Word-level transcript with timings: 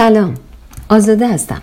سلام. 0.00 0.34
آزاده 0.88 1.28
هستم. 1.28 1.62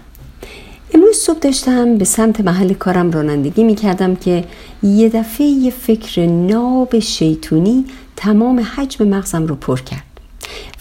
امروز 0.93 1.15
صبح 1.15 1.39
داشتم 1.39 1.97
به 1.97 2.05
سمت 2.05 2.41
محل 2.41 2.73
کارم 2.73 3.11
رانندگی 3.11 3.63
می 3.63 3.75
کردم 3.75 4.15
که 4.15 4.43
یه 4.83 5.09
دفعه 5.09 5.47
یه 5.47 5.71
فکر 5.71 6.25
ناب 6.25 6.99
شیطونی 6.99 7.85
تمام 8.15 8.59
حجم 8.59 9.07
مغزم 9.07 9.47
رو 9.47 9.55
پر 9.55 9.79
کرد. 9.79 10.03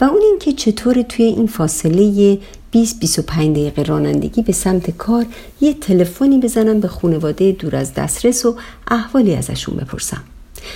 و 0.00 0.04
اون 0.04 0.22
اینکه 0.22 0.52
چطور 0.52 1.02
توی 1.02 1.24
این 1.24 1.46
فاصله 1.46 2.38
20-25 2.74 2.78
دقیقه 3.30 3.82
رانندگی 3.82 4.42
به 4.42 4.52
سمت 4.52 4.90
کار 4.90 5.26
یه 5.60 5.74
تلفنی 5.74 6.38
بزنم 6.38 6.80
به 6.80 6.88
خانواده 6.88 7.52
دور 7.52 7.76
از 7.76 7.94
دسترس 7.94 8.46
و 8.46 8.56
احوالی 8.88 9.34
ازشون 9.34 9.76
بپرسم. 9.76 10.22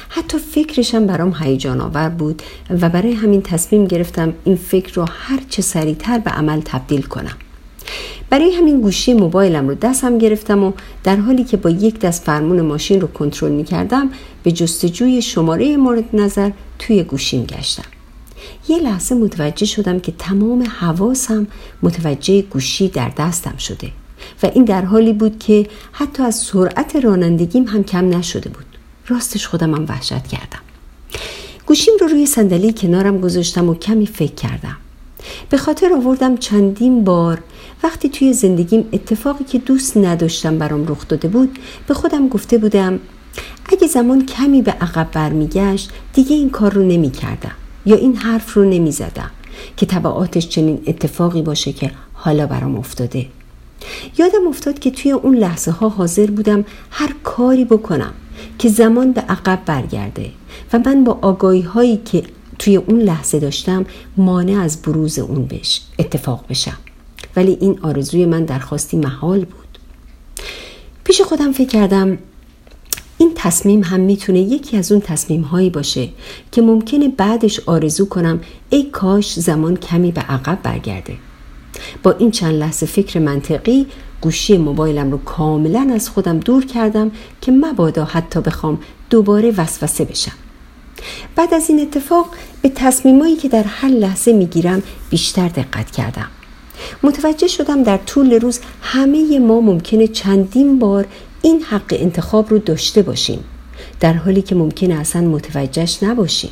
حتی 0.08 0.38
فکرشم 0.38 1.06
برام 1.06 1.34
هیجان 1.40 1.80
آور 1.80 2.08
بود 2.08 2.42
و 2.70 2.88
برای 2.88 3.12
همین 3.12 3.42
تصمیم 3.42 3.86
گرفتم 3.86 4.34
این 4.44 4.56
فکر 4.56 4.94
رو 4.94 5.06
هر 5.10 5.40
چه 5.48 5.62
سریعتر 5.62 6.18
به 6.18 6.30
عمل 6.30 6.60
تبدیل 6.64 7.02
کنم. 7.02 7.36
برای 8.30 8.50
همین 8.50 8.80
گوشی 8.80 9.14
موبایلم 9.14 9.68
رو 9.68 9.74
دستم 9.74 10.18
گرفتم 10.18 10.64
و 10.64 10.72
در 11.04 11.16
حالی 11.16 11.44
که 11.44 11.56
با 11.56 11.70
یک 11.70 11.98
دست 11.98 12.22
فرمون 12.22 12.60
ماشین 12.60 13.00
رو 13.00 13.06
کنترل 13.06 13.52
می 13.52 13.64
کردم 13.64 14.10
به 14.42 14.52
جستجوی 14.52 15.22
شماره 15.22 15.76
مورد 15.76 16.04
نظر 16.12 16.50
توی 16.78 17.02
گوشیم 17.02 17.44
گشتم. 17.44 17.84
یه 18.68 18.78
لحظه 18.78 19.14
متوجه 19.14 19.66
شدم 19.66 20.00
که 20.00 20.12
تمام 20.18 20.62
حواسم 20.62 21.46
متوجه 21.82 22.42
گوشی 22.42 22.88
در 22.88 23.08
دستم 23.18 23.56
شده 23.56 23.90
و 24.42 24.50
این 24.54 24.64
در 24.64 24.82
حالی 24.82 25.12
بود 25.12 25.38
که 25.38 25.66
حتی 25.92 26.22
از 26.22 26.34
سرعت 26.34 26.96
رانندگیم 26.96 27.64
هم 27.64 27.84
کم 27.84 28.08
نشده 28.08 28.48
بود. 28.50 28.69
راستش 29.10 29.46
خودم 29.46 29.74
هم 29.74 29.86
وحشت 29.88 30.26
کردم. 30.26 30.60
گوشیم 31.66 31.94
رو 32.00 32.06
روی 32.06 32.26
صندلی 32.26 32.72
کنارم 32.72 33.20
گذاشتم 33.20 33.68
و 33.68 33.74
کمی 33.74 34.06
فکر 34.06 34.34
کردم. 34.34 34.76
به 35.50 35.56
خاطر 35.56 35.92
آوردم 35.92 36.36
چندین 36.36 37.04
بار 37.04 37.42
وقتی 37.82 38.08
توی 38.08 38.32
زندگیم 38.32 38.88
اتفاقی 38.92 39.44
که 39.44 39.58
دوست 39.58 39.96
نداشتم 39.96 40.58
برام 40.58 40.86
رخ 40.88 41.08
داده 41.08 41.28
بود 41.28 41.58
به 41.86 41.94
خودم 41.94 42.28
گفته 42.28 42.58
بودم 42.58 43.00
اگه 43.72 43.86
زمان 43.86 44.26
کمی 44.26 44.62
به 44.62 44.70
عقب 44.70 45.08
برمیگشت 45.12 45.90
دیگه 46.12 46.36
این 46.36 46.50
کار 46.50 46.72
رو 46.72 46.82
نمی 46.82 47.10
کردم 47.10 47.54
یا 47.86 47.96
این 47.96 48.16
حرف 48.16 48.54
رو 48.54 48.64
نمی 48.64 48.92
زدم 48.92 49.30
که 49.76 49.86
طبعاتش 49.86 50.48
چنین 50.48 50.82
اتفاقی 50.86 51.42
باشه 51.42 51.72
که 51.72 51.90
حالا 52.12 52.46
برام 52.46 52.76
افتاده. 52.76 53.26
یادم 54.18 54.46
افتاد 54.48 54.78
که 54.78 54.90
توی 54.90 55.12
اون 55.12 55.36
لحظه 55.36 55.70
ها 55.70 55.88
حاضر 55.88 56.26
بودم 56.26 56.64
هر 56.90 57.14
کاری 57.22 57.64
بکنم. 57.64 58.12
که 58.60 58.68
زمان 58.68 59.12
به 59.12 59.20
عقب 59.20 59.62
برگرده 59.66 60.30
و 60.72 60.78
من 60.86 61.04
با 61.04 61.18
آگاهی 61.22 61.60
هایی 61.60 61.96
که 61.96 62.22
توی 62.58 62.76
اون 62.76 63.00
لحظه 63.00 63.38
داشتم 63.38 63.86
مانع 64.16 64.60
از 64.60 64.82
بروز 64.82 65.18
اون 65.18 65.46
بش 65.46 65.80
اتفاق 65.98 66.44
بشم. 66.48 66.78
ولی 67.36 67.58
این 67.60 67.78
آرزوی 67.82 68.26
من 68.26 68.44
درخواستی 68.44 68.96
محال 68.96 69.38
بود. 69.38 69.78
پیش 71.04 71.20
خودم 71.20 71.52
فکر 71.52 71.68
کردم 71.68 72.18
این 73.18 73.32
تصمیم 73.34 73.82
هم 73.82 74.00
می‌تونه 74.00 74.38
یکی 74.38 74.76
از 74.76 74.92
اون 74.92 75.00
تصمیم 75.00 75.42
هایی 75.42 75.70
باشه 75.70 76.08
که 76.52 76.62
ممکنه 76.62 77.08
بعدش 77.08 77.60
آرزو 77.60 78.08
کنم 78.08 78.40
ای 78.70 78.82
کاش 78.82 79.40
زمان 79.40 79.76
کمی 79.76 80.12
به 80.12 80.20
عقب 80.20 80.58
برگرده. 80.62 81.16
با 82.02 82.12
این 82.12 82.30
چند 82.30 82.54
لحظه 82.54 82.86
فکر 82.86 83.18
منطقی 83.18 83.86
گوشی 84.20 84.58
موبایلم 84.58 85.10
رو 85.10 85.18
کاملا 85.18 85.90
از 85.94 86.08
خودم 86.08 86.38
دور 86.38 86.64
کردم 86.64 87.10
که 87.40 87.52
مبادا 87.52 88.04
حتی 88.04 88.40
بخوام 88.40 88.78
دوباره 89.10 89.50
وسوسه 89.56 90.04
بشم. 90.04 90.32
بعد 91.36 91.54
از 91.54 91.70
این 91.70 91.80
اتفاق 91.80 92.26
به 92.62 92.68
تصمیمایی 92.68 93.36
که 93.36 93.48
در 93.48 93.62
هر 93.62 93.88
لحظه 93.88 94.32
می‌گیرم 94.32 94.82
بیشتر 95.10 95.48
دقت 95.48 95.90
کردم. 95.90 96.28
متوجه 97.02 97.46
شدم 97.46 97.82
در 97.82 97.96
طول 97.96 98.32
روز 98.32 98.60
همه 98.82 99.38
ما 99.38 99.60
ممکنه 99.60 100.06
چندین 100.06 100.78
بار 100.78 101.06
این 101.42 101.62
حق 101.62 101.96
انتخاب 101.98 102.50
رو 102.50 102.58
داشته 102.58 103.02
باشیم 103.02 103.44
در 104.00 104.12
حالی 104.12 104.42
که 104.42 104.54
ممکنه 104.54 104.94
اصلا 104.94 105.22
متوجهش 105.22 106.02
نباشیم. 106.02 106.50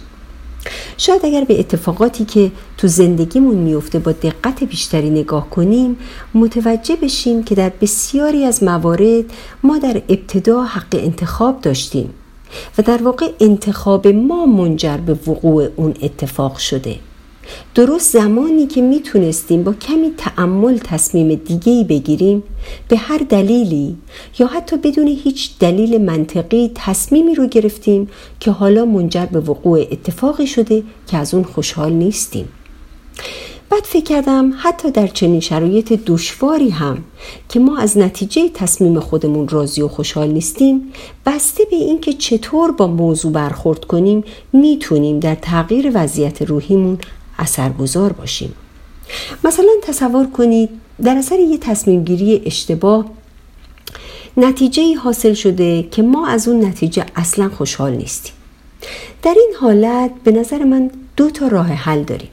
شاید 0.96 1.24
اگر 1.24 1.44
به 1.44 1.60
اتفاقاتی 1.60 2.24
که 2.24 2.50
تو 2.76 2.88
زندگیمون 2.88 3.56
میفته 3.56 3.98
با 3.98 4.12
دقت 4.12 4.64
بیشتری 4.64 5.10
نگاه 5.10 5.50
کنیم 5.50 5.96
متوجه 6.34 6.96
بشیم 6.96 7.42
که 7.42 7.54
در 7.54 7.72
بسیاری 7.80 8.44
از 8.44 8.62
موارد 8.62 9.24
ما 9.62 9.78
در 9.78 10.02
ابتدا 10.08 10.62
حق 10.62 10.94
انتخاب 10.94 11.60
داشتیم 11.60 12.14
و 12.78 12.82
در 12.82 13.02
واقع 13.02 13.32
انتخاب 13.40 14.06
ما 14.06 14.46
منجر 14.46 14.96
به 14.96 15.12
وقوع 15.12 15.68
اون 15.76 15.94
اتفاق 16.02 16.56
شده. 16.56 16.96
درست 17.74 18.12
زمانی 18.12 18.66
که 18.66 18.82
می‌تونستیم 18.82 19.64
با 19.64 19.72
کمی 19.72 20.12
تعمل 20.16 20.78
تصمیم 20.78 21.34
دیگه 21.34 21.84
بگیریم 21.84 22.42
به 22.88 22.96
هر 22.96 23.18
دلیلی 23.18 23.96
یا 24.38 24.46
حتی 24.46 24.76
بدون 24.76 25.06
هیچ 25.06 25.50
دلیل 25.60 26.00
منطقی 26.00 26.70
تصمیمی 26.74 27.34
رو 27.34 27.46
گرفتیم 27.46 28.08
که 28.40 28.50
حالا 28.50 28.84
منجر 28.84 29.26
به 29.26 29.40
وقوع 29.40 29.80
اتفاقی 29.80 30.46
شده 30.46 30.82
که 31.06 31.16
از 31.16 31.34
اون 31.34 31.44
خوشحال 31.44 31.92
نیستیم. 31.92 32.48
بعد 33.70 33.84
فکر 33.84 34.04
کردم 34.04 34.52
حتی 34.58 34.90
در 34.90 35.06
چنین 35.06 35.40
شرایط 35.40 35.92
دشواری 36.06 36.70
هم 36.70 37.04
که 37.48 37.60
ما 37.60 37.78
از 37.78 37.98
نتیجه 37.98 38.48
تصمیم 38.54 39.00
خودمون 39.00 39.48
راضی 39.48 39.82
و 39.82 39.88
خوشحال 39.88 40.28
نیستیم 40.28 40.92
بسته 41.26 41.64
به 41.70 41.76
اینکه 41.76 42.12
چطور 42.12 42.72
با 42.72 42.86
موضوع 42.86 43.32
برخورد 43.32 43.84
کنیم 43.84 44.24
می‌تونیم 44.52 45.20
در 45.20 45.34
تغییر 45.34 45.90
وضعیت 45.94 46.42
روحیمون 46.42 46.98
اثرگذار 47.38 48.12
باشیم. 48.12 48.54
مثلا 49.44 49.70
تصور 49.82 50.26
کنید 50.26 50.70
در 51.02 51.16
اثر 51.16 51.38
یه 51.38 51.58
تصمیم 51.58 52.04
گیری 52.04 52.42
اشتباه 52.46 53.04
نتیجه 54.36 54.96
حاصل 54.96 55.34
شده 55.34 55.82
که 55.82 56.02
ما 56.02 56.26
از 56.26 56.48
اون 56.48 56.64
نتیجه 56.64 57.06
اصلا 57.16 57.48
خوشحال 57.48 57.92
نیستیم. 57.92 58.32
در 59.22 59.34
این 59.38 59.52
حالت 59.60 60.10
به 60.24 60.32
نظر 60.32 60.64
من 60.64 60.90
دو 61.16 61.30
تا 61.30 61.48
راه 61.48 61.66
حل 61.66 62.02
داریم. 62.02 62.28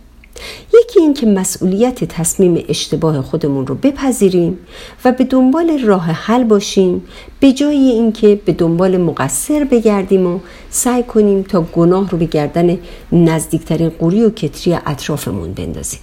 یکی 0.74 1.00
این 1.00 1.14
که 1.14 1.26
مسئولیت 1.26 2.04
تصمیم 2.04 2.66
اشتباه 2.70 3.22
خودمون 3.22 3.68
رو 3.68 3.76
بپذیریم 3.76 4.58
و 5.06 5.12
به 5.12 5.24
دنبال 5.24 5.80
راه 5.80 6.06
حل 6.06 6.44
باشیم 6.44 7.04
به 7.40 7.52
جای 7.52 7.78
اینکه 7.78 8.42
به 8.46 8.54
دنبال 8.54 8.98
مقصر 8.98 9.64
بگردیم 9.64 10.28
و 10.28 10.40
سعی 10.70 11.04
کنیم 11.04 11.44
تا 11.44 11.62
گناه 11.62 12.10
رو 12.10 12.18
به 12.18 12.26
گردن 12.26 12.78
نزدیکترین 13.12 13.90
قوری 13.90 14.24
و 14.24 14.30
کتری 14.30 14.74
اطرافمون 14.86 15.54
بندازیم. 15.54 16.00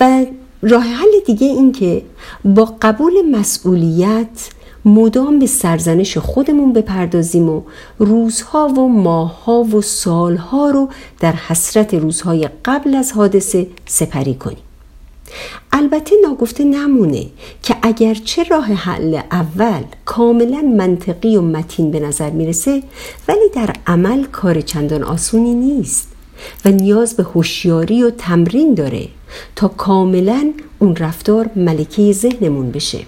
و 0.00 0.26
راه 0.62 0.82
حل 0.82 1.20
دیگه 1.26 1.46
این 1.46 1.72
که 1.72 2.02
با 2.44 2.74
قبول 2.82 3.12
مسئولیت 3.32 4.50
مدام 4.84 5.38
به 5.38 5.46
سرزنش 5.46 6.18
خودمون 6.18 6.72
بپردازیم 6.72 7.48
و 7.48 7.62
روزها 7.98 8.68
و 8.68 8.88
ماهها 8.88 9.62
و 9.62 9.82
سالها 9.82 10.70
رو 10.70 10.88
در 11.20 11.32
حسرت 11.32 11.94
روزهای 11.94 12.48
قبل 12.64 12.94
از 12.94 13.12
حادثه 13.12 13.66
سپری 13.86 14.34
کنیم. 14.34 14.58
البته 15.72 16.16
ناگفته 16.22 16.64
نمونه 16.64 17.26
که 17.62 17.76
اگرچه 17.82 18.42
راه 18.42 18.64
حل 18.64 19.20
اول 19.30 19.82
کاملا 20.04 20.60
منطقی 20.60 21.36
و 21.36 21.42
متین 21.42 21.90
به 21.90 22.00
نظر 22.00 22.30
می‌رسه 22.30 22.82
ولی 23.28 23.48
در 23.54 23.74
عمل 23.86 24.24
کار 24.24 24.60
چندان 24.60 25.02
آسونی 25.02 25.54
نیست 25.54 26.08
و 26.64 26.68
نیاز 26.68 27.14
به 27.14 27.22
هوشیاری 27.22 28.02
و 28.02 28.10
تمرین 28.10 28.74
داره 28.74 29.08
تا 29.56 29.68
کاملا 29.68 30.52
اون 30.78 30.96
رفتار 30.96 31.50
ملکه 31.56 32.12
ذهنمون 32.12 32.70
بشه. 32.70 32.98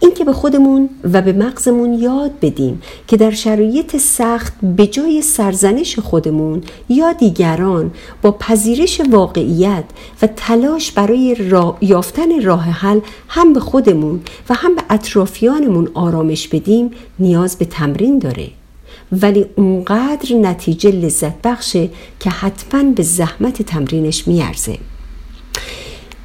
اینکه 0.00 0.24
به 0.24 0.32
خودمون 0.32 0.88
و 1.12 1.22
به 1.22 1.32
مغزمون 1.32 1.94
یاد 1.94 2.30
بدیم 2.42 2.82
که 3.06 3.16
در 3.16 3.30
شرایط 3.30 3.96
سخت 3.96 4.52
به 4.76 4.86
جای 4.86 5.22
سرزنش 5.22 5.98
خودمون 5.98 6.62
یا 6.88 7.12
دیگران 7.12 7.90
با 8.22 8.32
پذیرش 8.32 9.00
واقعیت 9.10 9.84
و 10.22 10.26
تلاش 10.26 10.92
برای 10.92 11.36
یافتن 11.80 12.42
راه 12.42 12.64
حل 12.64 13.00
هم 13.28 13.52
به 13.52 13.60
خودمون 13.60 14.20
و 14.48 14.54
هم 14.54 14.74
به 14.74 14.82
اطرافیانمون 14.90 15.88
آرامش 15.94 16.48
بدیم 16.48 16.90
نیاز 17.18 17.56
به 17.56 17.64
تمرین 17.64 18.18
داره. 18.18 18.48
ولی 19.12 19.46
اونقدر 19.56 20.34
نتیجه 20.34 20.90
لذت 20.90 21.42
بخشه 21.42 21.88
که 22.20 22.30
حتما 22.30 22.82
به 22.82 23.02
زحمت 23.02 23.62
تمرینش 23.62 24.28
میارزه. 24.28 24.78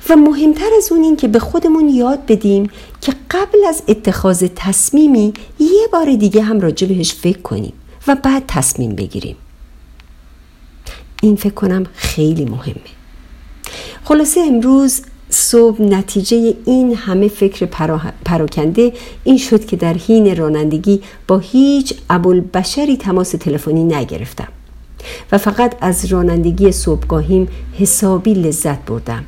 و 0.09 0.15
مهمتر 0.15 0.69
از 0.77 0.91
اون 0.91 1.03
این 1.03 1.15
که 1.15 1.27
به 1.27 1.39
خودمون 1.39 1.89
یاد 1.89 2.25
بدیم 2.25 2.69
که 3.01 3.13
قبل 3.31 3.65
از 3.69 3.83
اتخاذ 3.87 4.45
تصمیمی 4.55 5.33
یه 5.59 5.87
بار 5.93 6.15
دیگه 6.15 6.41
هم 6.41 6.59
راجع 6.59 6.87
بهش 6.87 7.13
فکر 7.13 7.41
کنیم 7.41 7.73
و 8.07 8.15
بعد 8.15 8.43
تصمیم 8.47 8.95
بگیریم. 8.95 9.35
این 11.21 11.35
فکر 11.35 11.53
کنم 11.53 11.85
خیلی 11.93 12.45
مهمه. 12.45 12.91
خلاصه 14.03 14.39
امروز 14.39 15.01
صبح 15.29 15.81
نتیجه 15.81 16.53
این 16.65 16.95
همه 16.95 17.27
فکر 17.27 17.65
پراکنده 18.25 18.93
این 19.23 19.37
شد 19.37 19.65
که 19.65 19.75
در 19.75 19.93
حین 19.93 20.35
رانندگی 20.35 21.01
با 21.27 21.39
هیچ 21.39 21.93
بشری 22.53 22.97
تماس 22.97 23.31
تلفنی 23.31 23.83
نگرفتم 23.83 24.47
و 25.31 25.37
فقط 25.37 25.75
از 25.81 26.05
رانندگی 26.05 26.71
صبحگاهیم 26.71 27.47
حسابی 27.79 28.33
لذت 28.33 28.85
بردم. 28.85 29.25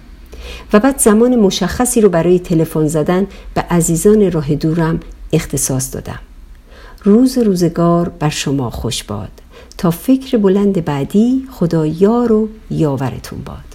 و 0.74 0.80
بعد 0.80 1.00
زمان 1.00 1.36
مشخصی 1.36 2.02
رو 2.02 2.10
برای 2.10 2.40
تلفن 2.40 2.88
زدن 2.88 3.28
به 3.54 3.62
عزیزان 3.62 4.32
راه 4.32 4.56
دورم 4.56 5.00
اختصاص 5.34 5.96
دادم. 5.96 6.20
روز 7.04 7.38
روزگار 7.38 8.10
بر 8.10 8.30
شما 8.30 8.70
خوش 8.70 9.04
باد. 9.04 9.32
تا 9.78 9.92
فکر 9.92 10.38
بلند 10.38 10.86
بعدی 10.86 11.48
خدا 11.52 11.86
یار 11.86 12.32
و 12.32 12.50
یاورتون 12.70 13.40
باد. 13.46 13.73